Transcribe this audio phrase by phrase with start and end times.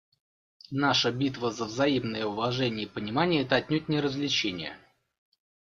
[0.71, 4.75] Наша битва за взаимное уважение и понимание— это отнюдь не развлечение.